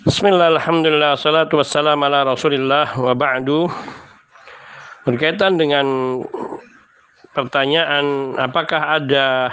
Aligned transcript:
Bismillah, 0.00 0.56
alhamdulillah, 0.56 1.12
salatu 1.20 1.60
wassalam 1.60 2.00
ala 2.00 2.24
rasulillah 2.24 2.96
wa 2.96 3.12
ba'du. 3.12 3.68
Berkaitan 5.04 5.60
dengan 5.60 6.16
pertanyaan 7.36 8.32
apakah 8.40 8.96
ada 8.96 9.52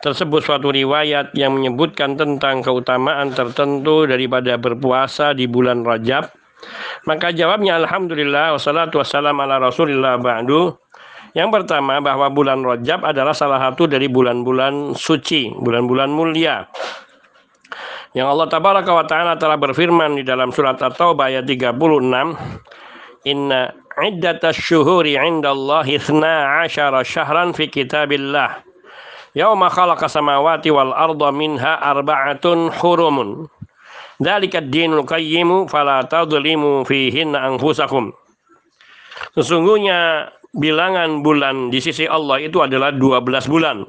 tersebut 0.00 0.40
suatu 0.40 0.72
riwayat 0.72 1.36
yang 1.36 1.60
menyebutkan 1.60 2.16
tentang 2.16 2.64
keutamaan 2.64 3.36
tertentu 3.36 4.08
daripada 4.08 4.56
berpuasa 4.56 5.36
di 5.36 5.44
bulan 5.44 5.84
Rajab? 5.84 6.32
Maka 7.04 7.36
jawabnya 7.36 7.76
Alhamdulillah 7.76 8.56
wassalatu 8.56 9.04
wassalam 9.04 9.36
ala 9.36 9.60
rasulillah 9.60 10.16
ba'du. 10.16 10.80
Yang 11.36 11.60
pertama 11.60 12.00
bahwa 12.00 12.32
bulan 12.32 12.64
Rajab 12.64 13.04
adalah 13.04 13.36
salah 13.36 13.60
satu 13.60 13.84
dari 13.84 14.08
bulan-bulan 14.08 14.96
suci, 14.96 15.52
bulan-bulan 15.52 16.08
mulia 16.08 16.64
yang 18.14 18.30
Allah 18.30 18.46
tabaraka 18.46 18.94
wa 18.94 19.02
taala 19.02 19.34
telah 19.34 19.58
berfirman 19.58 20.14
di 20.14 20.22
dalam 20.22 20.54
surat 20.54 20.78
At-Taubah 20.78 21.34
ayat 21.34 21.50
36, 21.50 22.38
"Inna 23.26 23.74
iddatash 23.98 24.62
syuhuri 24.62 25.18
'indallahi 25.18 25.98
12 25.98 27.02
syahran 27.02 27.50
fi 27.50 27.66
kitabillah." 27.66 28.62
Yauma 29.34 29.66
khalaqa 29.66 30.06
samawati 30.06 30.70
wal 30.70 30.94
arda 30.94 31.34
minha 31.34 31.82
arba'atun 31.82 32.70
hurumun. 32.78 33.50
Dzalika 34.22 34.62
ad-dinul 34.62 35.02
qayyimu 35.02 35.66
fala 35.66 36.06
tadhlimu 36.06 36.86
fihinna 36.86 37.42
anfusakum. 37.42 38.14
Sesungguhnya 39.34 40.30
bilangan 40.54 41.26
bulan 41.26 41.74
di 41.74 41.82
sisi 41.82 42.06
Allah 42.06 42.38
itu 42.38 42.62
adalah 42.62 42.94
12 42.94 43.50
bulan. 43.50 43.82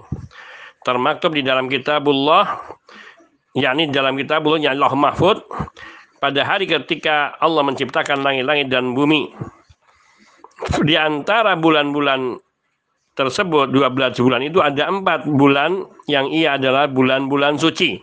Termaktub 0.81 1.37
di 1.37 1.45
dalam 1.45 1.69
kitabullah 1.69 2.57
yakni 3.55 3.87
dalam 3.89 4.19
kitab 4.19 4.43
ya 4.59 4.75
Allah 4.75 4.91
Mahfud 4.91 5.41
pada 6.19 6.41
hari 6.43 6.67
ketika 6.67 7.39
Allah 7.39 7.63
menciptakan 7.63 8.21
langit-langit 8.21 8.67
dan 8.67 8.91
bumi. 8.91 9.31
Di 10.83 10.95
antara 10.95 11.55
bulan-bulan 11.59 12.39
tersebut 13.15 13.71
12 13.71 14.19
bulan 14.19 14.41
itu 14.43 14.59
ada 14.59 14.91
empat 14.91 15.27
bulan 15.27 15.87
yang 16.11 16.27
ia 16.31 16.59
adalah 16.59 16.91
bulan-bulan 16.91 17.55
suci. 17.55 17.99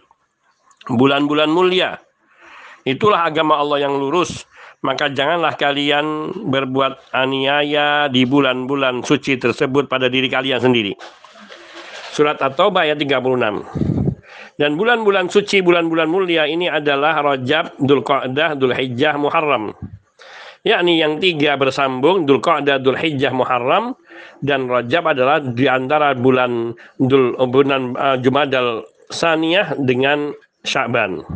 Bulan-bulan 0.88 1.52
mulia. 1.52 2.00
Itulah 2.82 3.28
agama 3.30 3.60
Allah 3.60 3.86
yang 3.86 3.94
lurus. 3.94 4.48
Maka 4.82 5.14
janganlah 5.14 5.54
kalian 5.54 6.34
berbuat 6.50 7.14
aniaya 7.14 8.10
di 8.10 8.26
bulan-bulan 8.26 9.06
suci 9.06 9.38
tersebut 9.38 9.86
pada 9.86 10.10
diri 10.10 10.26
kalian 10.26 10.58
sendiri. 10.58 10.98
Surat 12.10 12.42
At-Taubah 12.42 12.90
ayat 12.90 12.98
36 12.98 13.91
dan 14.62 14.78
bulan-bulan 14.78 15.26
suci, 15.26 15.58
bulan-bulan 15.58 16.06
mulia 16.06 16.46
ini 16.46 16.70
adalah 16.70 17.18
Rajab, 17.18 17.82
Dzulqa'dah, 17.82 18.54
Dzulhijjah, 18.54 19.18
Muharram. 19.18 19.74
Yakni 20.62 21.02
yang 21.02 21.18
tiga 21.18 21.58
bersambung, 21.58 22.22
Dzulqa'dah, 22.30 22.78
Dzulhijjah, 22.78 23.34
Muharram 23.34 23.98
dan 24.38 24.70
Rajab 24.70 25.18
adalah 25.18 25.42
di 25.42 25.66
antara 25.66 26.14
bulan 26.14 26.78
Dul, 26.94 27.34
bulan 27.50 27.98
uh, 27.98 28.14
Jumadal 28.22 28.86
Saniyah 29.10 29.74
dengan 29.82 30.30
Sya'ban. 30.62 31.26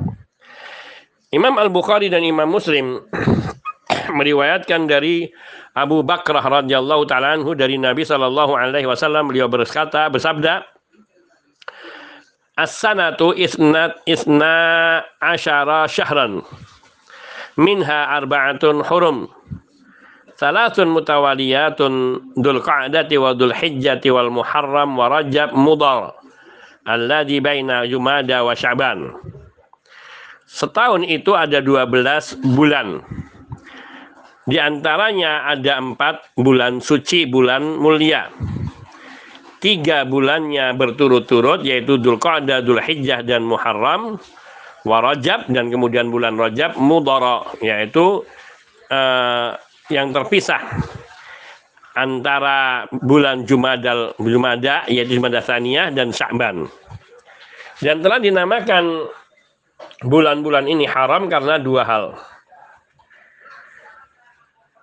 Imam 1.34 1.58
Al-Bukhari 1.58 2.06
dan 2.06 2.22
Imam 2.22 2.46
Muslim 2.46 3.02
meriwayatkan 4.22 4.86
dari 4.86 5.26
Abu 5.74 6.06
Bakrah 6.06 6.62
radhiyallahu 6.62 7.10
taala 7.10 7.34
anhu 7.34 7.58
dari 7.58 7.74
Nabi 7.74 8.06
sallallahu 8.06 8.54
alaihi 8.54 8.86
wasallam 8.86 9.26
beliau 9.26 9.50
berkata 9.50 10.06
bersabda 10.06 10.75
As-sanatu 12.56 13.36
isnat 13.36 14.00
isna 14.08 15.04
asyara 15.20 15.84
syahran. 15.84 16.40
Minha 17.60 18.16
arba'atun 18.16 18.80
hurum. 18.80 19.28
Thalathun 20.40 20.88
mutawaliyatun 20.88 21.92
dul 22.40 22.64
qa'dati 22.64 23.20
wa 23.20 23.36
dul 23.36 23.52
hijjati 23.52 24.08
wal 24.08 24.32
muharram 24.32 24.96
wa 24.96 25.20
rajab 25.20 25.52
mudar. 25.52 26.16
Alladhi 26.88 27.44
baina 27.44 27.84
jumada 27.84 28.40
wa 28.40 28.56
sya'ban. 28.56 29.12
Setahun 30.48 31.04
itu 31.04 31.36
ada 31.36 31.60
12 31.60 32.40
bulan. 32.56 33.04
Di 34.48 34.56
antaranya 34.56 35.44
ada 35.44 35.76
empat 35.76 36.32
bulan 36.40 36.80
suci, 36.80 37.28
bulan 37.28 37.76
mulia 37.76 38.32
tiga 39.60 40.04
bulannya 40.04 40.76
berturut-turut 40.76 41.64
yaitu 41.64 41.96
Dhul 41.96 42.20
Qa'dah, 42.20 42.60
Dhul 42.60 42.80
Hijjah 42.80 43.24
dan 43.24 43.44
Muharram 43.48 44.20
wa 44.86 44.98
Rajab 45.02 45.50
dan 45.50 45.72
kemudian 45.72 46.12
bulan 46.12 46.38
Rajab 46.38 46.78
Mudara 46.78 47.42
yaitu 47.64 48.22
uh, 48.92 49.56
yang 49.90 50.14
terpisah 50.14 50.62
antara 51.96 52.86
bulan 53.02 53.48
Jumadal 53.48 54.12
Jumada 54.20 54.84
yaitu 54.86 55.18
Jumada 55.18 55.40
Tsaniyah 55.40 55.90
dan 55.90 56.12
Sya'ban. 56.12 56.68
Dan 57.80 58.00
telah 58.00 58.20
dinamakan 58.20 59.08
bulan-bulan 60.04 60.64
ini 60.64 60.88
haram 60.88 61.28
karena 61.28 61.60
dua 61.60 61.82
hal. 61.84 62.04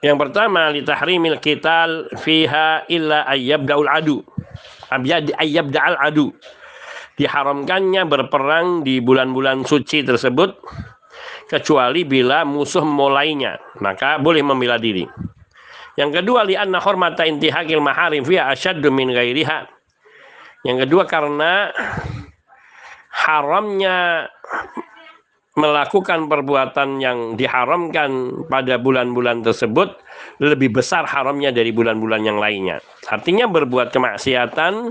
Yang 0.04 0.18
pertama 0.20 0.68
li 0.68 0.84
tahrimil 0.84 1.40
qital 1.40 2.12
fiha 2.20 2.84
illa 2.92 3.24
ayyabda'ul 3.24 3.88
adu 3.88 4.20
ayyab 5.40 5.74
da'al 5.74 5.98
adu. 5.98 6.30
Diharamkannya 7.14 8.10
berperang 8.10 8.82
di 8.82 8.98
bulan-bulan 8.98 9.66
suci 9.66 10.02
tersebut 10.02 10.58
kecuali 11.46 12.02
bila 12.02 12.42
musuh 12.42 12.82
mulainya, 12.82 13.62
maka 13.78 14.18
boleh 14.18 14.42
membela 14.42 14.82
diri. 14.82 15.06
Yang 15.94 16.22
kedua 16.22 16.42
li'anna 16.42 16.82
hormata 16.82 17.22
intihakil 17.22 17.78
maharim 17.78 18.26
fiha 18.26 18.50
asyaddu 18.50 18.90
min 18.90 19.14
ghairiha. 19.14 19.70
Yang 20.66 20.90
kedua 20.90 21.06
karena 21.06 21.70
haramnya 23.14 24.26
melakukan 25.54 26.26
perbuatan 26.26 26.98
yang 26.98 27.38
diharamkan 27.38 28.42
pada 28.50 28.82
bulan-bulan 28.82 29.46
tersebut 29.46 30.02
lebih 30.42 30.74
besar 30.74 31.06
haramnya 31.06 31.54
dari 31.54 31.70
bulan-bulan 31.70 32.26
yang 32.26 32.42
lainnya. 32.42 32.82
Artinya 33.06 33.46
berbuat 33.46 33.94
kemaksiatan 33.94 34.90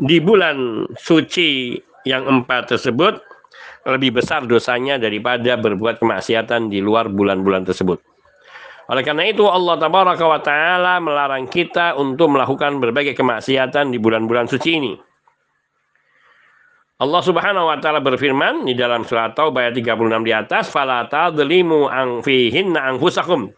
di 0.00 0.18
bulan 0.24 0.88
suci 0.96 1.76
yang 2.08 2.24
empat 2.24 2.72
tersebut 2.72 3.20
lebih 3.84 4.16
besar 4.16 4.48
dosanya 4.48 4.96
daripada 4.96 5.60
berbuat 5.60 6.00
kemaksiatan 6.00 6.72
di 6.72 6.80
luar 6.80 7.12
bulan-bulan 7.12 7.68
tersebut. 7.68 8.00
Oleh 8.88 9.04
karena 9.04 9.28
itu 9.28 9.44
Allah 9.48 9.80
taala 10.40 11.00
melarang 11.00 11.44
kita 11.48 11.96
untuk 11.96 12.32
melakukan 12.32 12.80
berbagai 12.80 13.16
kemaksiatan 13.16 13.92
di 13.92 14.00
bulan-bulan 14.00 14.48
suci 14.48 14.70
ini. 14.76 14.92
Allah 16.94 17.22
Subhanahu 17.26 17.66
wa 17.66 17.78
taala 17.82 17.98
berfirman 17.98 18.70
di 18.70 18.78
dalam 18.78 19.02
surat 19.02 19.34
Taubah 19.34 19.66
ayat 19.66 19.74
36 19.74 20.22
di 20.22 20.30
atas, 20.30 20.70
"Fala 20.70 21.10
tadlimu 21.10 21.90
an 21.90 22.22
fihinna 22.22 22.86
anfusakum." 22.86 23.50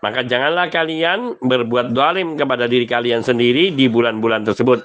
Maka 0.00 0.24
janganlah 0.24 0.72
kalian 0.72 1.36
berbuat 1.44 1.92
dolim 1.92 2.40
kepada 2.40 2.64
diri 2.64 2.88
kalian 2.88 3.20
sendiri 3.20 3.68
di 3.72 3.84
bulan-bulan 3.88 4.48
tersebut. 4.48 4.80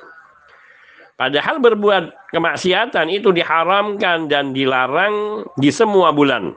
Padahal 1.15 1.59
berbuat 1.59 2.31
kemaksiatan 2.31 3.11
itu 3.11 3.31
diharamkan 3.35 4.31
dan 4.31 4.55
dilarang 4.55 5.43
di 5.59 5.71
semua 5.71 6.15
bulan. 6.15 6.55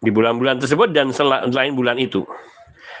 Di 0.00 0.12
bulan-bulan 0.12 0.60
tersebut 0.60 0.92
dan 0.92 1.12
selain 1.12 1.72
bulan 1.72 1.96
itu. 1.96 2.24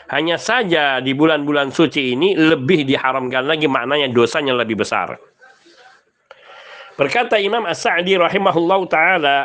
Hanya 0.08 0.40
saja 0.40 1.00
di 1.04 1.12
bulan-bulan 1.12 1.72
suci 1.72 2.16
ini 2.16 2.32
lebih 2.32 2.88
diharamkan 2.88 3.44
lagi 3.44 3.68
maknanya 3.68 4.08
dosanya 4.08 4.56
lebih 4.56 4.80
besar. 4.80 5.20
Berkata 6.96 7.36
Imam 7.36 7.68
As-Sa'di 7.68 8.16
rahimahullah 8.16 8.80
ta'ala 8.88 9.36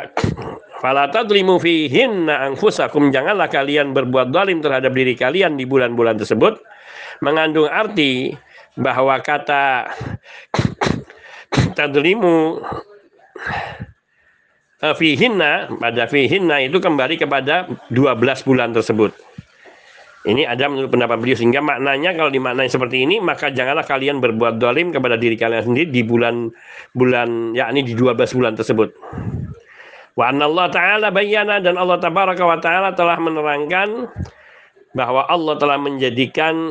Fala 0.82 1.06
tadlimu 1.06 1.62
fihinna 1.62 2.42
anfusakum 2.50 3.14
janganlah 3.14 3.46
kalian 3.46 3.94
berbuat 3.94 4.34
zalim 4.34 4.58
terhadap 4.58 4.90
diri 4.90 5.14
kalian 5.14 5.54
di 5.54 5.62
bulan-bulan 5.62 6.18
tersebut 6.18 6.58
mengandung 7.22 7.70
arti 7.70 8.34
bahwa 8.74 9.14
kata 9.22 9.94
tadlimu 11.78 12.58
fihinna 14.98 15.70
pada 15.78 16.10
fihinna 16.10 16.58
itu 16.66 16.82
kembali 16.82 17.14
kepada 17.14 17.70
12 17.94 18.42
bulan 18.42 18.74
tersebut. 18.74 19.14
Ini 20.22 20.46
ada 20.46 20.70
menurut 20.70 20.86
pendapat 20.86 21.18
beliau 21.18 21.34
sehingga 21.34 21.58
maknanya 21.58 22.14
kalau 22.14 22.30
dimaknai 22.30 22.70
seperti 22.70 23.02
ini 23.02 23.18
maka 23.18 23.50
janganlah 23.50 23.82
kalian 23.82 24.22
berbuat 24.22 24.62
dolim 24.62 24.94
kepada 24.94 25.18
diri 25.18 25.34
kalian 25.34 25.66
sendiri 25.66 25.90
di 25.90 26.06
bulan 26.06 26.46
bulan 26.94 27.58
yakni 27.58 27.82
di 27.82 27.98
12 27.98 28.38
bulan 28.38 28.54
tersebut. 28.54 28.94
Wa 30.14 30.30
Allah 30.30 30.66
Ta'ala 30.70 31.08
bayana 31.10 31.58
dan 31.58 31.74
Allah 31.74 31.98
Tabaraka 31.98 32.44
wa 32.46 32.58
Ta'ala 32.62 32.94
telah 32.94 33.18
menerangkan 33.18 34.14
bahwa 34.94 35.26
Allah 35.26 35.58
telah 35.58 35.80
menjadikan 35.80 36.70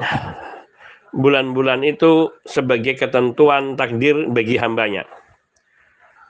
bulan-bulan 1.12 1.84
itu 1.84 2.32
sebagai 2.48 2.96
ketentuan 2.96 3.76
takdir 3.76 4.32
bagi 4.32 4.56
hambanya. 4.56 5.04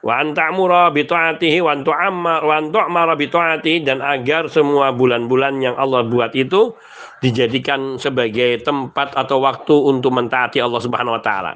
wa 0.01 0.17
anta'mura 0.17 0.89
bi 0.89 1.05
ta'atihi 1.05 1.61
wa 1.61 1.77
wa 1.77 3.13
bi 3.13 3.29
ta'atihi 3.29 3.85
dan 3.85 4.01
agar 4.01 4.49
semua 4.49 4.89
bulan-bulan 4.89 5.61
yang 5.61 5.77
Allah 5.77 6.01
buat 6.09 6.33
itu 6.33 6.73
dijadikan 7.21 8.01
sebagai 8.01 8.59
tempat 8.65 9.13
atau 9.13 9.45
waktu 9.45 9.75
untuk 9.77 10.09
mentaati 10.11 10.57
Allah 10.57 10.81
Subhanahu 10.81 11.15
wa 11.15 11.23
taala. 11.23 11.53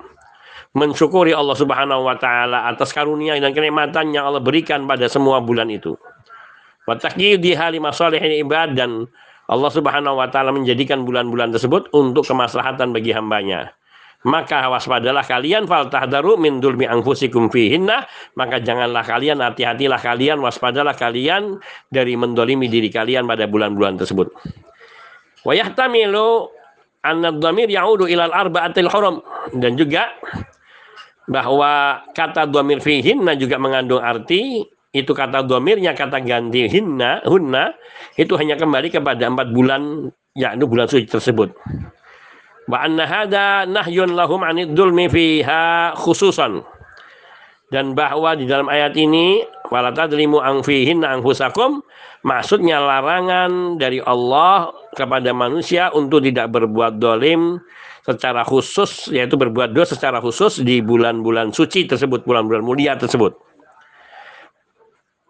Mensyukuri 0.77 1.33
Allah 1.33 1.57
Subhanahu 1.57 2.05
wa 2.05 2.15
taala 2.21 2.69
atas 2.69 2.93
karunia 2.93 3.33
dan 3.41 3.51
kenikmatan 3.51 4.13
yang 4.13 4.29
Allah 4.29 4.39
berikan 4.39 4.85
pada 4.85 5.09
semua 5.09 5.41
bulan 5.41 5.67
itu. 5.73 5.97
Wa 6.85 6.95
taqyidiha 6.95 7.73
li 7.73 7.81
masalihin 7.81 8.45
ibad 8.45 8.77
dan 8.77 9.09
Allah 9.49 9.71
Subhanahu 9.73 10.21
wa 10.21 10.29
taala 10.29 10.53
menjadikan 10.53 11.01
bulan-bulan 11.01 11.49
tersebut 11.51 11.89
untuk 11.97 12.29
kemaslahatan 12.29 12.93
bagi 12.93 13.11
hambanya 13.11 13.73
maka 14.25 14.65
waspadalah 14.73 15.21
kalian 15.21 15.69
fal 15.69 15.85
tahdaru 15.85 16.35
min 16.41 16.57
dulmi 16.57 16.89
anfusikum 16.89 17.53
fihinna 17.53 18.09
maka 18.33 18.57
janganlah 18.57 19.05
kalian 19.05 19.37
hati-hatilah 19.37 20.01
kalian 20.01 20.41
waspadalah 20.41 20.97
kalian 20.97 21.61
dari 21.93 22.17
mendolimi 22.17 22.65
diri 22.65 22.89
kalian 22.89 23.29
pada 23.29 23.45
bulan-bulan 23.45 24.01
tersebut 24.01 24.33
wa 25.45 25.53
yahtamilu 25.53 26.49
anna 27.05 27.29
dhamir 27.31 27.69
ya'udu 27.69 28.09
ilal 28.09 28.33
arba'atil 28.33 28.89
hurum 28.89 29.21
dan 29.61 29.77
juga 29.77 30.09
bahwa 31.29 32.01
kata 32.17 32.49
dhamir 32.49 32.81
fihinna 32.81 33.37
juga 33.37 33.61
mengandung 33.61 34.01
arti 34.01 34.65
itu 34.95 35.11
kata 35.11 35.43
dhamirnya 35.43 35.91
kata 35.91 36.23
ganti 36.23 36.71
hinna 36.71 37.19
hunna 37.27 37.75
itu 38.15 38.31
hanya 38.39 38.55
kembali 38.55 38.87
kepada 38.87 39.27
empat 39.27 39.51
bulan 39.51 40.07
yakni 40.39 40.63
bulan 40.63 40.87
suci 40.87 41.03
tersebut. 41.03 41.51
Wa 42.71 42.87
anna 42.87 43.03
hada 43.03 43.67
nahyun 43.67 44.15
lahum 44.15 44.39
anid 44.47 44.71
dulmi 44.71 45.11
fiha 45.11 45.91
khususan. 45.99 46.63
Dan 47.75 47.91
bahwa 47.91 48.39
di 48.39 48.47
dalam 48.47 48.71
ayat 48.71 48.95
ini 48.95 49.43
wala 49.67 49.91
tadlimu 49.91 50.39
ang 50.39 50.63
fihin 50.63 51.03
anfusakum 51.03 51.83
maksudnya 52.25 52.81
larangan 52.81 53.77
dari 53.77 54.01
Allah 54.01 54.73
kepada 54.97 55.29
manusia 55.29 55.93
untuk 55.93 56.25
tidak 56.25 56.49
berbuat 56.49 56.97
dolim 56.97 57.61
secara 58.01 58.41
khusus 58.41 59.13
yaitu 59.13 59.37
berbuat 59.37 59.77
dosa 59.77 59.93
secara 59.93 60.17
khusus 60.17 60.65
di 60.65 60.81
bulan-bulan 60.81 61.53
suci 61.53 61.85
tersebut 61.85 62.25
bulan-bulan 62.25 62.65
mulia 62.65 62.97
tersebut. 62.97 63.37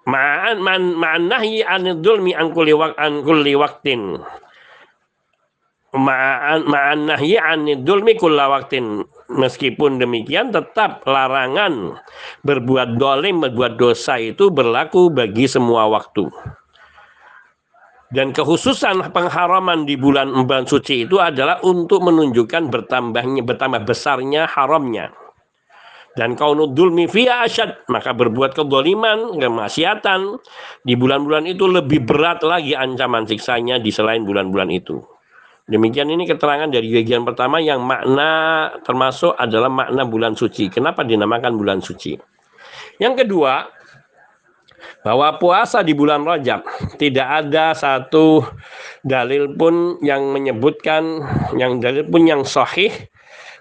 Ma'an 0.07 0.61
man 0.63 0.95
ma'an 0.95 1.27
nahyi 1.27 1.65
anid 1.65 1.99
dulmi 1.99 2.31
an 2.31 2.53
kulli 2.55 3.57
waqtin 3.57 4.21
ma'an 5.95 6.67
ma'an 6.67 7.07
kulla 8.19 8.45
waktin. 8.51 9.07
Meskipun 9.25 9.97
demikian 9.97 10.53
tetap 10.53 11.01
larangan 11.09 11.97
berbuat 12.45 13.01
dolim 13.01 13.41
berbuat 13.41 13.81
dosa 13.81 14.21
itu 14.21 14.53
berlaku 14.53 15.09
bagi 15.09 15.49
semua 15.49 15.89
waktu 15.89 16.29
dan 18.13 18.29
kekhususan 18.33 19.09
pengharaman 19.09 19.89
di 19.89 19.97
bulan 19.97 20.33
bulan 20.45 20.69
suci 20.69 21.09
itu 21.09 21.17
adalah 21.17 21.61
untuk 21.65 22.05
menunjukkan 22.05 22.69
bertambahnya 22.69 23.41
bertambah 23.41 23.81
besarnya 23.81 24.45
haramnya 24.45 25.09
dan 26.15 26.37
kau 26.37 26.53
nudulmi 26.53 27.09
fiya 27.09 27.43
asyad 27.43 27.85
maka 27.89 28.13
berbuat 28.13 28.53
kedoliman 28.53 29.35
kemaksiatan 29.41 30.37
di 30.85 30.93
bulan-bulan 30.93 31.49
itu 31.49 31.65
lebih 31.65 32.05
berat 32.05 32.45
lagi 32.45 32.77
ancaman 32.77 33.25
siksanya 33.25 33.81
di 33.81 33.89
selain 33.89 34.21
bulan-bulan 34.23 34.69
itu 34.69 35.01
Demikian 35.65 36.13
ini 36.13 36.29
keterangan 36.29 36.69
dari 36.69 36.93
bagian 36.93 37.25
pertama 37.25 37.57
yang 37.57 37.81
makna 37.81 38.69
termasuk 38.85 39.33
adalah 39.33 39.65
makna 39.65 40.05
bulan 40.05 40.37
suci. 40.37 40.69
Kenapa 40.69 41.01
dinamakan 41.01 41.57
bulan 41.57 41.81
suci? 41.81 42.13
Yang 43.01 43.25
kedua, 43.25 43.65
bahwa 45.05 45.37
puasa 45.37 45.85
di 45.85 45.93
bulan 45.93 46.25
Rajab 46.25 46.65
tidak 46.97 47.45
ada 47.45 47.77
satu 47.77 48.41
dalil 49.05 49.53
pun 49.53 50.01
yang 50.01 50.33
menyebutkan 50.33 51.21
yang 51.61 51.77
dalil 51.77 52.01
pun 52.09 52.25
yang 52.25 52.41
sahih 52.41 52.89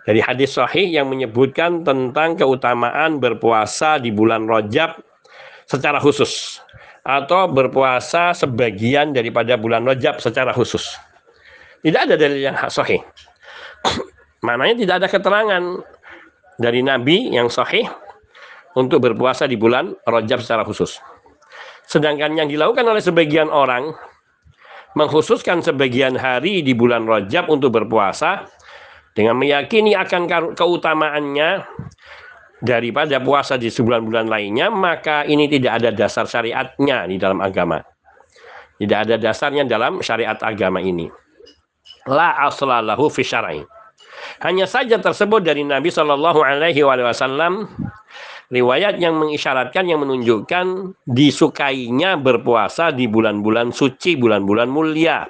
dari 0.09 0.25
hadis 0.25 0.57
sahih 0.57 0.89
yang 0.89 1.05
menyebutkan 1.13 1.85
tentang 1.85 2.41
keutamaan 2.41 3.21
berpuasa 3.21 4.01
di 4.01 4.09
bulan 4.09 4.49
Rajab 4.49 5.05
secara 5.69 6.01
khusus 6.01 6.65
atau 7.05 7.45
berpuasa 7.53 8.33
sebagian 8.33 9.13
daripada 9.13 9.61
bulan 9.61 9.85
Rajab 9.85 10.25
secara 10.25 10.57
khusus. 10.57 10.97
Tidak 11.85 12.09
ada 12.09 12.17
dalil 12.17 12.41
yang 12.41 12.57
sahih. 12.73 13.05
Maknanya 14.49 14.81
tidak 14.81 14.95
ada 15.05 15.09
keterangan 15.13 15.63
dari 16.57 16.81
Nabi 16.81 17.37
yang 17.37 17.53
sahih 17.53 17.85
untuk 18.73 19.05
berpuasa 19.05 19.45
di 19.45 19.61
bulan 19.61 19.93
Rajab 20.09 20.41
secara 20.41 20.65
khusus. 20.65 20.97
Sedangkan 21.85 22.33
yang 22.35 22.49
dilakukan 22.49 22.85
oleh 22.85 23.03
sebagian 23.03 23.53
orang 23.53 23.93
mengkhususkan 24.95 25.61
sebagian 25.61 26.15
hari 26.17 26.63
di 26.63 26.73
bulan 26.73 27.05
Rajab 27.05 27.51
untuk 27.51 27.75
berpuasa 27.75 28.47
dengan 29.15 29.39
meyakini 29.39 29.95
akan 29.95 30.55
keutamaannya 30.55 31.67
daripada 32.65 33.21
puasa 33.21 33.61
di 33.61 33.69
sebulan-bulan 33.69 34.27
lainnya, 34.27 34.73
maka 34.73 35.23
ini 35.29 35.47
tidak 35.51 35.83
ada 35.83 35.91
dasar 35.93 36.25
syariatnya 36.25 37.05
di 37.07 37.17
dalam 37.21 37.39
agama. 37.45 37.83
Tidak 38.81 38.99
ada 39.07 39.15
dasarnya 39.21 39.69
dalam 39.69 40.03
syariat 40.03 40.39
agama 40.43 40.83
ini 40.83 41.07
la 42.09 42.37
aslalahu 42.49 43.09
fi 43.09 43.23
syar'i. 43.25 43.61
Hanya 44.41 44.65
saja 44.69 44.97
tersebut 45.01 45.45
dari 45.45 45.65
Nabi 45.65 45.93
Shallallahu 45.93 46.41
Alaihi 46.41 46.85
Wasallam 46.85 47.69
riwayat 48.53 49.01
yang 49.01 49.17
mengisyaratkan 49.17 49.89
yang 49.89 50.05
menunjukkan 50.05 50.97
disukainya 51.09 52.21
berpuasa 52.21 52.93
di 52.93 53.09
bulan-bulan 53.09 53.73
suci, 53.73 54.17
bulan-bulan 54.19 54.69
mulia. 54.69 55.25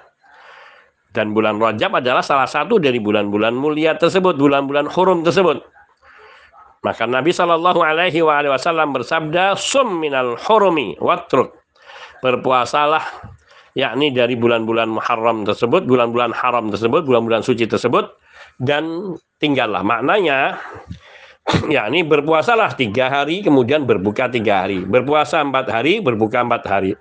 Dan 1.15 1.31
bulan 1.31 1.63
Rajab 1.63 2.03
adalah 2.03 2.27
salah 2.27 2.51
satu 2.51 2.83
dari 2.83 2.99
bulan-bulan 2.99 3.55
mulia 3.55 3.95
tersebut, 3.95 4.35
bulan-bulan 4.35 4.91
hurum 4.91 5.23
tersebut. 5.23 5.63
Maka 6.83 7.07
Nabi 7.07 7.31
Shallallahu 7.31 7.81
Alaihi 7.81 8.21
Wasallam 8.21 8.93
bersabda, 8.93 9.55
"Sum 9.57 10.03
minal 10.03 10.37
hurumi 10.37 10.99
watruk." 11.01 11.55
Berpuasalah 12.21 13.01
yakni 13.79 14.15
dari 14.15 14.35
bulan-bulan 14.39 14.91
Muharram 14.91 15.43
tersebut, 15.47 15.87
bulan-bulan 15.87 16.35
haram 16.35 16.71
tersebut, 16.71 17.07
bulan-bulan 17.07 17.43
suci 17.43 17.67
tersebut, 17.67 18.07
dan 18.63 19.15
tinggallah. 19.43 19.83
Maknanya, 19.83 20.61
yakni 21.69 22.05
berpuasalah 22.05 22.73
tiga 22.77 23.13
hari, 23.13 23.45
kemudian 23.45 23.85
berbuka 23.85 24.33
tiga 24.33 24.65
hari. 24.65 24.85
Berpuasa 24.85 25.45
empat 25.45 25.69
hari, 25.69 26.01
berbuka 26.01 26.41
empat 26.45 26.63
hari. 26.65 26.93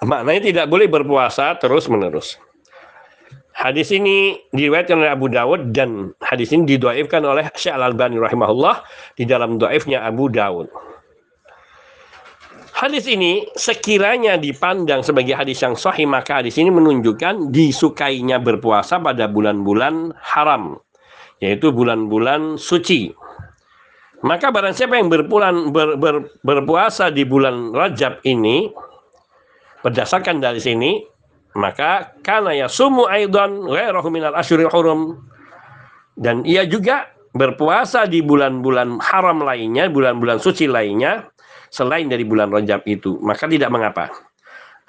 Maknanya 0.00 0.42
tidak 0.46 0.66
boleh 0.70 0.88
berpuasa 0.88 1.58
terus-menerus. 1.60 2.40
Hadis 3.60 3.92
ini 3.92 4.40
diriwayatkan 4.56 4.96
oleh 4.96 5.12
Abu 5.12 5.28
Dawud 5.28 5.76
dan 5.76 6.16
hadis 6.24 6.48
ini 6.54 6.64
didoaifkan 6.64 7.20
oleh 7.28 7.44
Syekh 7.52 7.76
Al-Albani 7.76 8.16
rahimahullah 8.16 8.80
di 9.20 9.28
dalam 9.28 9.60
doaifnya 9.60 10.00
Abu 10.00 10.32
Dawud. 10.32 10.70
Hadis 12.72 13.04
ini 13.04 13.44
sekiranya 13.60 14.40
dipandang 14.40 15.04
sebagai 15.04 15.36
hadis 15.36 15.60
yang 15.60 15.76
sahih 15.76 16.08
maka 16.08 16.40
hadis 16.40 16.56
ini 16.56 16.72
menunjukkan 16.72 17.52
disukainya 17.52 18.40
berpuasa 18.40 18.96
pada 18.96 19.28
bulan-bulan 19.28 20.16
haram 20.16 20.80
yaitu 21.44 21.68
bulan-bulan 21.68 22.56
suci. 22.56 23.12
Maka 24.20 24.52
barang 24.52 24.76
siapa 24.76 25.00
yang 25.00 25.08
berpulan 25.08 25.72
ber, 25.72 25.96
ber, 25.96 26.28
berpuasa 26.44 27.08
di 27.08 27.24
bulan 27.24 27.72
Rajab 27.72 28.20
ini 28.28 28.68
berdasarkan 29.80 30.44
dari 30.44 30.60
sini 30.60 31.00
maka 31.56 32.14
karena 32.20 32.52
ya 32.52 32.66
sumu 32.68 33.08
aidan 33.08 33.64
ghairahu 33.64 34.12
minal 34.12 34.36
asyuril 34.36 34.70
hurum 34.70 35.18
dan 36.20 36.44
ia 36.44 36.68
juga 36.68 37.10
berpuasa 37.32 38.04
di 38.04 38.20
bulan-bulan 38.20 38.98
haram 39.00 39.42
lainnya, 39.42 39.86
bulan-bulan 39.86 40.42
suci 40.42 40.66
lainnya 40.66 41.30
selain 41.70 42.10
dari 42.10 42.26
bulan 42.26 42.50
Rajab 42.50 42.82
itu, 42.86 43.16
maka 43.22 43.46
tidak 43.46 43.70
mengapa. 43.70 44.10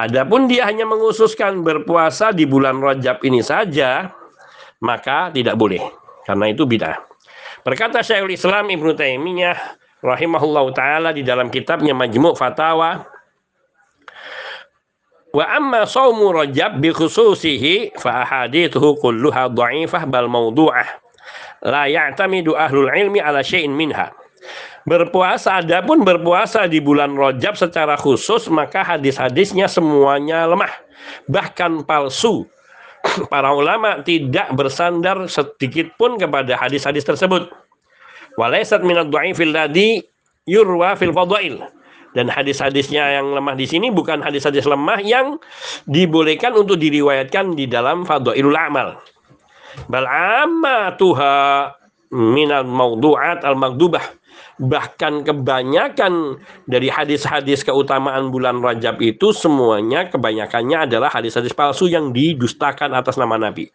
Adapun 0.02 0.50
dia 0.50 0.66
hanya 0.66 0.90
mengususkan 0.90 1.62
berpuasa 1.62 2.34
di 2.34 2.50
bulan 2.50 2.82
Rajab 2.82 3.22
ini 3.22 3.46
saja, 3.46 4.10
maka 4.82 5.30
tidak 5.30 5.54
boleh. 5.62 5.82
Karena 6.26 6.50
itu 6.50 6.66
bid'ah. 6.66 7.11
Berkata 7.62 8.02
Syekhul 8.02 8.34
Islam 8.34 8.74
Ibnu 8.74 8.98
Taimiyah 8.98 9.58
rahimahullah 10.02 10.66
taala 10.74 11.10
di 11.14 11.22
dalam 11.22 11.54
kitabnya 11.54 11.94
Majmu' 11.94 12.34
Fatawa 12.34 13.06
Wa 15.32 15.48
amma 15.48 15.88
saumu 15.88 16.36
Rajab 16.36 16.84
bi 16.84 16.92
khususihi 16.92 17.96
fa 17.96 18.28
ahadithuhu 18.28 19.00
kulluha 19.00 19.48
dha'ifah 19.48 20.04
bal 20.04 20.28
mawdu'ah 20.28 21.00
la 21.64 21.88
ya'tamidu 21.88 22.52
ahlul 22.52 22.92
ilmi 22.92 23.24
ala 23.24 23.40
syai'in 23.40 23.72
minha. 23.72 24.12
Berpuasa 24.84 25.64
adapun 25.64 26.04
berpuasa 26.04 26.68
di 26.68 26.84
bulan 26.84 27.16
Rajab 27.16 27.56
secara 27.56 27.96
khusus 27.96 28.52
maka 28.52 28.84
hadis-hadisnya 28.84 29.72
semuanya 29.72 30.44
lemah 30.52 30.74
bahkan 31.32 31.80
palsu 31.88 32.44
para 33.32 33.52
ulama 33.52 34.02
tidak 34.06 34.52
bersandar 34.54 35.26
sedikit 35.28 35.94
pun 35.98 36.18
kepada 36.18 36.56
hadis-hadis 36.58 37.06
tersebut. 37.06 37.50
Walaysat 38.40 38.86
minad 38.86 39.12
dhaifil 39.12 39.52
ladzi 39.52 40.06
yurwa 40.48 40.96
fil 40.96 41.12
fadail 41.12 41.62
dan 42.12 42.28
hadis-hadisnya 42.28 43.20
yang 43.22 43.32
lemah 43.36 43.56
di 43.56 43.68
sini 43.68 43.88
bukan 43.92 44.20
hadis-hadis 44.20 44.68
lemah 44.68 45.00
yang 45.04 45.40
dibolehkan 45.88 46.56
untuk 46.56 46.80
diriwayatkan 46.80 47.56
di 47.56 47.68
dalam 47.68 48.04
fadailul 48.04 48.56
amal. 48.56 49.00
Bal 49.88 50.08
tuha 51.00 51.72
minal 52.12 52.68
maudu'at 52.68 53.48
al 53.48 53.56
magdubah 53.56 54.04
bahkan 54.62 55.26
kebanyakan 55.26 56.38
dari 56.70 56.86
hadis-hadis 56.94 57.66
keutamaan 57.66 58.30
bulan 58.30 58.62
Rajab 58.62 59.02
itu 59.02 59.34
semuanya 59.34 60.06
kebanyakannya 60.06 60.86
adalah 60.86 61.10
hadis-hadis 61.10 61.58
palsu 61.58 61.90
yang 61.90 62.14
didustakan 62.14 62.94
atas 62.94 63.18
nama 63.18 63.42
Nabi 63.42 63.74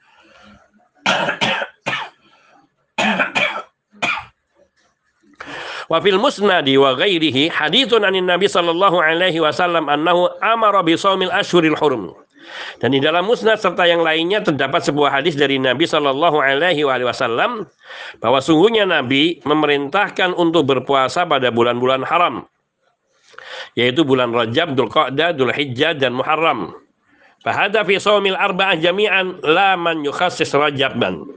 Wa 5.87 6.03
fil 6.03 6.19
musnadi 6.19 6.75
wa 6.75 6.99
ghairihi 6.99 7.47
haditsun 7.47 8.03
anin 8.03 8.27
Nabi 8.27 8.51
sallallahu 8.51 8.99
alaihi 8.99 9.39
wasallam 9.39 9.87
annahu 9.87 10.27
amara 10.43 10.83
bi 10.83 10.99
shaumil 10.99 11.31
ashhuril 11.31 11.79
hurum. 11.79 12.11
Dan 12.79 12.95
di 12.95 13.01
dalam 13.03 13.27
musnad 13.27 13.59
serta 13.59 13.89
yang 13.89 14.05
lainnya 14.05 14.45
terdapat 14.45 14.85
sebuah 14.85 15.21
hadis 15.21 15.35
dari 15.35 15.59
Nabi 15.59 15.89
Shallallahu 15.89 16.39
Alaihi 16.39 16.85
Wasallam 16.87 17.67
bahwa 18.21 18.39
sungguhnya 18.39 18.87
Nabi 18.87 19.41
memerintahkan 19.43 20.37
untuk 20.37 20.69
berpuasa 20.69 21.27
pada 21.27 21.51
bulan-bulan 21.51 22.07
haram, 22.07 22.45
yaitu 23.75 24.07
bulan 24.07 24.31
Rajab, 24.31 24.77
Dzulqa'dah, 24.77 25.13
Qa'dah, 25.13 25.29
Dzul 25.35 25.53
Hijjah, 25.53 25.93
dan 25.99 26.15
Muharram. 26.15 26.77
Fahada 27.43 27.87
fi 27.87 27.99
sawmil 28.01 28.35
arba'ah 28.35 28.79
jami'an 28.79 29.39
la 29.47 29.79
man 29.79 30.03
yukhassis 30.03 30.51
Rajabban 30.51 31.37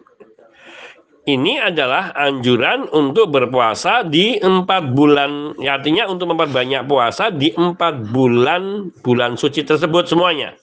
ini 1.29 1.61
adalah 1.61 2.09
anjuran 2.17 2.89
untuk 2.89 3.29
berpuasa 3.29 4.01
di 4.01 4.41
empat 4.41 4.97
bulan, 4.97 5.53
ya, 5.61 5.77
artinya 5.77 6.09
untuk 6.09 6.33
memperbanyak 6.33 6.89
puasa 6.89 7.29
di 7.29 7.53
empat 7.53 8.09
bulan 8.09 8.89
bulan 9.05 9.37
suci 9.37 9.61
tersebut 9.61 10.09
semuanya. 10.09 10.57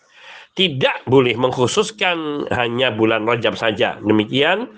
Tidak 0.56 1.04
boleh 1.04 1.36
mengkhususkan 1.36 2.48
hanya 2.48 2.88
bulan 2.88 3.28
Rajab 3.28 3.60
saja. 3.60 4.00
Demikian 4.00 4.72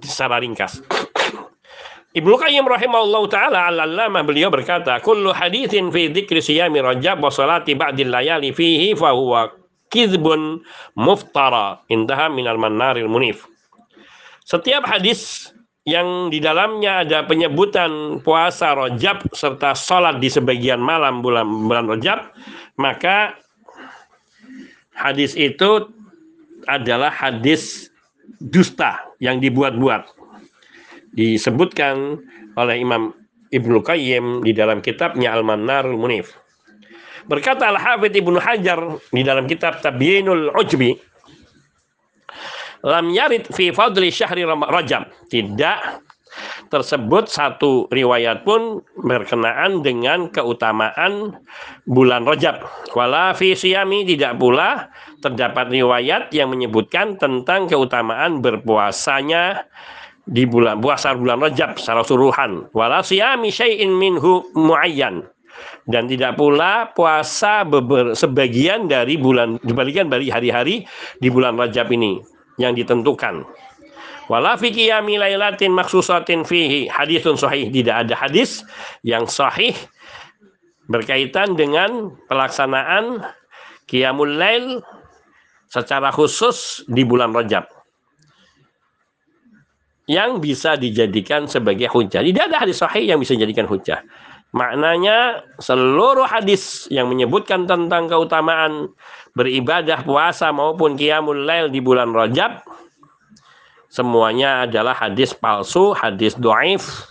secara 0.00 0.40
ringkas. 0.40 0.80
Ibnu 2.18 2.34
Qayyim 2.40 2.64
rahimahullah 2.64 3.22
taala 3.28 3.60
al-allamah 3.68 4.24
beliau 4.24 4.48
berkata, 4.48 4.96
"Kullu 5.04 5.36
haditsin 5.36 5.92
fi 5.92 6.08
dzikri 6.08 6.40
siyami 6.40 6.80
Rajab 6.80 7.20
wa 7.20 7.28
salati 7.28 7.76
ba'dil 7.76 8.08
layali 8.08 8.56
fihi 8.56 8.96
fa 8.96 9.12
huwa 9.12 9.52
kizbun 9.92 10.64
muftara." 10.96 11.84
Intaha 11.92 12.32
minal 12.32 12.56
mannaril 12.56 13.08
munif. 13.08 13.44
Setiap 14.48 14.88
hadis 14.88 15.52
yang 15.84 16.30
di 16.32 16.38
dalamnya 16.38 17.02
ada 17.04 17.26
penyebutan 17.28 18.22
puasa 18.24 18.72
rojab 18.72 19.28
serta 19.34 19.74
sholat 19.76 20.22
di 20.22 20.32
sebagian 20.32 20.78
malam 20.78 21.20
bulan 21.20 21.44
bulan 21.68 21.84
rojab, 21.84 22.32
maka 22.78 23.36
hadis 25.02 25.34
itu 25.34 25.90
adalah 26.70 27.10
hadis 27.10 27.90
dusta 28.38 29.02
yang 29.18 29.42
dibuat-buat. 29.42 30.06
Disebutkan 31.12 32.22
oleh 32.54 32.76
Imam 32.80 33.12
Ibnu 33.52 33.82
Qayyim 33.84 34.46
di 34.46 34.54
dalam 34.56 34.80
kitabnya 34.80 35.34
Al-Manarul 35.34 35.98
Munif. 35.98 36.38
Berkata 37.28 37.68
Al-Hafidh 37.68 38.14
Ibnu 38.16 38.38
Hajar 38.40 38.80
di 39.12 39.22
dalam 39.22 39.44
kitab 39.50 39.78
Tabyinul 39.84 40.54
Ujbi 40.56 40.96
lam 42.82 43.14
yarid 43.14 43.46
fi 43.54 43.70
fadli 43.70 44.10
syahri 44.10 44.42
rajab 44.46 45.06
tidak 45.30 46.02
tersebut 46.72 47.28
satu 47.28 47.84
riwayat 47.92 48.48
pun 48.48 48.80
berkenaan 48.96 49.84
dengan 49.84 50.32
keutamaan 50.32 51.36
bulan 51.84 52.24
Rajab. 52.24 52.64
Wala 52.96 53.36
fi 53.36 53.52
siyami 53.52 54.08
tidak 54.08 54.40
pula 54.40 54.88
terdapat 55.20 55.68
riwayat 55.68 56.32
yang 56.32 56.48
menyebutkan 56.48 57.20
tentang 57.20 57.68
keutamaan 57.68 58.40
berpuasanya 58.40 59.68
di 60.24 60.48
bulan 60.48 60.80
puasa 60.80 61.12
bulan 61.12 61.44
Rajab 61.44 61.76
secara 61.76 62.00
suruhan. 62.00 62.72
Wala 62.72 63.04
siyami 63.04 63.52
syai'in 63.52 63.92
minhu 63.92 64.48
muayyan 64.56 65.28
dan 65.90 66.08
tidak 66.08 66.38
pula 66.38 66.88
puasa 66.94 67.66
beber, 67.66 68.16
sebagian 68.16 68.88
dari 68.88 69.18
bulan 69.20 69.60
dibalikan 69.60 70.08
dari 70.08 70.32
hari-hari 70.32 70.86
di 71.20 71.28
bulan 71.28 71.58
Rajab 71.58 71.90
ini 71.92 72.22
yang 72.60 72.76
ditentukan. 72.76 73.44
Wala 74.30 74.54
fi 74.54 74.70
qiyami 74.70 75.18
lailatin 75.18 75.74
maksusatin 75.74 76.46
fihi 76.46 76.86
haditsun 76.86 77.34
sahih. 77.34 77.70
Tidak 77.70 77.94
ada 78.06 78.14
hadis 78.14 78.62
yang 79.02 79.26
sahih 79.26 79.74
berkaitan 80.86 81.58
dengan 81.58 82.14
pelaksanaan 82.30 83.22
qiyamul 83.90 84.38
lail 84.38 84.82
secara 85.72 86.12
khusus 86.12 86.84
di 86.86 87.02
bulan 87.02 87.32
Rajab 87.32 87.64
yang 90.10 90.42
bisa 90.42 90.74
dijadikan 90.76 91.46
sebagai 91.46 91.88
hujah. 91.88 92.20
Tidak 92.20 92.44
ada 92.50 92.66
hadis 92.66 92.82
sahih 92.82 93.06
yang 93.06 93.22
bisa 93.22 93.38
dijadikan 93.38 93.64
hujah. 93.64 94.02
Maknanya 94.52 95.48
seluruh 95.64 96.28
hadis 96.28 96.84
yang 96.92 97.08
menyebutkan 97.08 97.64
tentang 97.64 98.04
keutamaan 98.04 98.92
beribadah 99.32 100.04
puasa 100.04 100.52
maupun 100.52 100.92
qiyamul 101.00 101.48
lail 101.48 101.72
di 101.72 101.80
bulan 101.80 102.12
Rajab 102.12 102.60
semuanya 103.92 104.64
adalah 104.64 104.96
hadis 104.96 105.36
palsu, 105.36 105.92
hadis 105.92 106.32
doaif. 106.40 107.04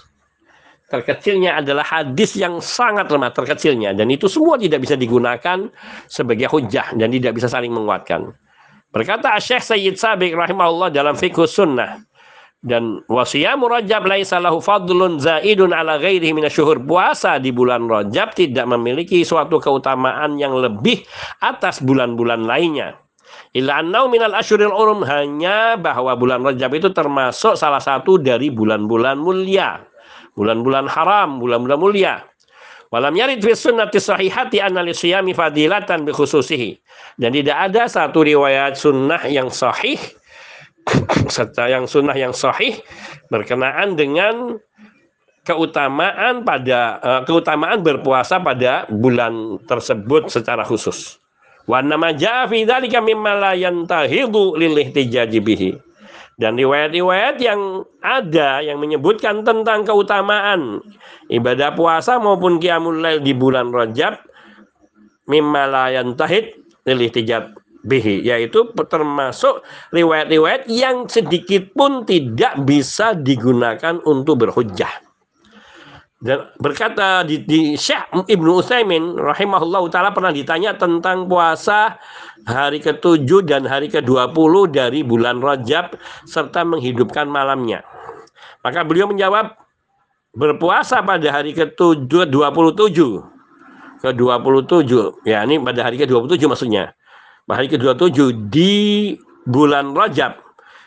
Terkecilnya 0.89 1.61
adalah 1.61 1.87
hadis 1.87 2.35
yang 2.35 2.59
sangat 2.59 3.07
lemah 3.07 3.31
terkecilnya 3.31 3.95
dan 3.95 4.11
itu 4.11 4.27
semua 4.27 4.59
tidak 4.59 4.83
bisa 4.83 4.99
digunakan 4.99 5.71
sebagai 6.11 6.51
hujah 6.51 6.91
dan 6.97 7.07
tidak 7.07 7.37
bisa 7.39 7.47
saling 7.47 7.71
menguatkan. 7.71 8.35
Berkata 8.91 9.31
Syekh 9.39 9.63
Sayyid 9.63 9.95
Sabiq 9.95 10.35
rahimahullah 10.35 10.91
dalam 10.91 11.15
fikih 11.15 11.47
sunnah 11.47 12.03
dan 12.61 13.01
wasiyamu 13.09 13.65
Rajab 13.65 14.05
laisa 14.05 14.37
lahu 14.37 14.61
fadlun 14.61 15.17
zaidun 15.17 15.73
ala 15.73 15.97
ghairihi 15.97 16.29
minasyuhur. 16.29 16.77
Puasa 16.85 17.41
di 17.41 17.49
bulan 17.49 17.89
Rajab 17.89 18.37
tidak 18.37 18.69
memiliki 18.69 19.25
suatu 19.25 19.57
keutamaan 19.57 20.37
yang 20.37 20.53
lebih 20.53 21.01
atas 21.41 21.81
bulan-bulan 21.81 22.45
lainnya. 22.45 23.00
Illa 23.51 23.83
annau 23.83 24.07
minal 24.07 24.31
asyuril 24.31 24.71
urum 24.71 25.03
hanya 25.03 25.75
bahwa 25.75 26.15
bulan 26.15 26.39
Rajab 26.39 26.71
itu 26.71 26.87
termasuk 26.95 27.59
salah 27.59 27.83
satu 27.83 28.15
dari 28.15 28.47
bulan-bulan 28.47 29.19
mulia. 29.19 29.83
Bulan-bulan 30.39 30.87
haram, 30.87 31.43
bulan-bulan 31.43 31.79
mulia. 31.79 32.15
Walam 32.91 33.15
yarid 33.15 33.39
fi 33.43 33.55
sunnati 33.55 33.99
sahihati 33.99 34.59
anna 34.59 34.83
siyami 34.87 35.31
fadilatan 35.31 36.07
bi 36.07 36.11
khususihi. 36.11 36.79
Dan 37.19 37.31
tidak 37.35 37.71
ada 37.71 37.87
satu 37.91 38.23
riwayat 38.23 38.75
sunnah 38.79 39.23
yang 39.27 39.47
sahih 39.47 39.99
serta 41.35 41.71
yang 41.71 41.87
sunnah 41.87 42.15
yang 42.15 42.35
sahih 42.35 42.79
berkenaan 43.31 43.95
dengan 43.95 44.59
keutamaan 45.47 46.43
pada 46.43 46.99
uh, 46.99 47.21
keutamaan 47.23 47.79
berpuasa 47.79 48.43
pada 48.43 48.87
bulan 48.91 49.59
tersebut 49.65 50.27
secara 50.27 50.67
khusus. 50.67 51.20
Wa 51.71 51.79
nama 51.79 52.11
ja'a 52.11 52.51
fi 52.51 52.67
dzalika 52.67 52.99
mimma 52.99 53.31
la 53.39 53.55
bihi. 53.55 55.71
Dan 56.35 56.59
riwayat-riwayat 56.59 57.39
yang 57.39 57.87
ada 58.03 58.59
yang 58.59 58.75
menyebutkan 58.81 59.47
tentang 59.47 59.87
keutamaan 59.87 60.83
ibadah 61.31 61.71
puasa 61.71 62.19
maupun 62.19 62.59
qiyamul 62.59 62.99
lail 62.99 63.23
di 63.23 63.31
bulan 63.31 63.71
Rajab 63.71 64.19
mimma 65.31 65.63
la 65.69 65.85
yantahid 65.95 66.59
lil 66.83 67.07
bihi 67.87 68.25
yaitu 68.25 68.67
termasuk 68.89 69.61
riwayat-riwayat 69.93 70.67
yang 70.67 71.07
sedikit 71.07 71.71
pun 71.77 72.03
tidak 72.09 72.57
bisa 72.65 73.13
digunakan 73.15 74.01
untuk 74.03 74.43
berhujjah. 74.43 75.10
Berkata 76.61 77.25
di, 77.25 77.41
di 77.41 77.73
Syekh 77.73 78.29
Ibnu 78.29 78.61
Utsaimin 78.61 79.17
rahimahullah 79.17 79.81
taala 79.89 80.13
pernah 80.13 80.29
ditanya 80.29 80.77
tentang 80.77 81.25
puasa 81.25 81.97
hari 82.45 82.77
ke-7 82.77 83.25
dan 83.41 83.65
hari 83.65 83.89
ke-20 83.89 84.53
dari 84.69 85.01
bulan 85.01 85.41
Rajab 85.41 85.97
serta 86.29 86.61
menghidupkan 86.61 87.25
malamnya. 87.25 87.81
Maka 88.61 88.85
beliau 88.85 89.09
menjawab 89.09 89.57
berpuasa 90.37 91.01
pada 91.01 91.25
hari 91.33 91.57
ke-7 91.57 92.29
27 92.29 92.29
ke-27 94.05 94.91
ya 95.25 95.41
ini 95.41 95.57
pada 95.57 95.89
hari 95.89 95.97
ke-27 95.99 96.41
maksudnya 96.47 96.93
hari 97.49 97.67
ke-27 97.67 98.47
di 98.53 98.73
bulan 99.49 99.97
Rajab 99.97 100.37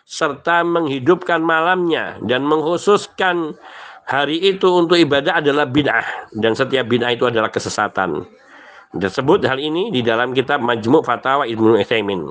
serta 0.04 0.64
menghidupkan 0.64 1.40
malamnya 1.40 2.20
dan 2.24 2.44
mengkhususkan 2.44 3.56
hari 4.04 4.40
itu 4.40 4.68
untuk 4.68 4.96
ibadah 5.00 5.40
adalah 5.40 5.64
bid'ah 5.68 6.30
dan 6.36 6.52
setiap 6.52 6.88
bid'ah 6.88 7.12
itu 7.12 7.28
adalah 7.28 7.48
kesesatan. 7.48 8.24
Disebut 8.94 9.42
hal 9.42 9.58
ini 9.58 9.90
di 9.90 10.06
dalam 10.06 10.30
kitab 10.30 10.62
Majmu' 10.62 11.02
Fatawa 11.02 11.50
Ibnu 11.50 11.74
Utsaimin. 11.80 12.30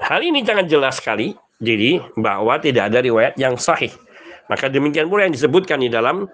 Hal 0.00 0.24
ini 0.24 0.40
sangat 0.40 0.72
jelas 0.72 0.98
sekali 0.98 1.36
jadi 1.60 2.00
bahwa 2.16 2.56
tidak 2.58 2.90
ada 2.92 3.04
riwayat 3.04 3.36
yang 3.36 3.60
sahih. 3.60 3.92
Maka 4.48 4.72
demikian 4.72 5.08
pula 5.08 5.28
yang 5.28 5.34
disebutkan 5.36 5.80
di 5.80 5.92
dalam 5.92 6.28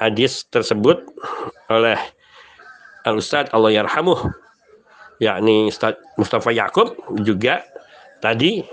hadis 0.00 0.44
tersebut 0.48 1.04
oleh 1.68 1.96
Al 3.02 3.18
Ustaz 3.18 3.50
Allah 3.50 3.82
yarhamuh 3.82 4.30
yakni 5.18 5.68
Ustaz 5.70 5.98
Mustafa 6.18 6.50
Yakub 6.54 6.94
juga 7.22 7.62
tadi 8.18 8.66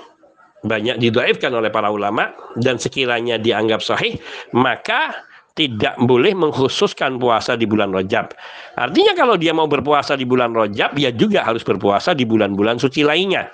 banyak 0.65 0.99
didoaifkan 0.99 1.55
oleh 1.55 1.71
para 1.71 1.87
ulama 1.87 2.35
dan 2.59 2.75
sekiranya 2.75 3.39
dianggap 3.39 3.79
sahih 3.79 4.19
maka 4.51 5.29
tidak 5.59 5.99
boleh 5.99 6.31
mengkhususkan 6.31 7.19
puasa 7.19 7.59
di 7.59 7.67
bulan 7.67 7.91
Rajab. 7.91 8.31
Artinya 8.79 9.11
kalau 9.11 9.35
dia 9.35 9.51
mau 9.51 9.67
berpuasa 9.67 10.15
di 10.15 10.23
bulan 10.23 10.55
Rajab, 10.55 10.95
ya 10.95 11.11
juga 11.11 11.43
harus 11.43 11.67
berpuasa 11.67 12.15
di 12.15 12.23
bulan-bulan 12.23 12.79
suci 12.79 13.03
lainnya. 13.03 13.51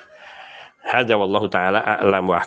Hadza 0.85 1.17
wallahu 1.17 1.49
taala 1.49 1.81
a'lam 1.81 2.29
wa. 2.29 2.45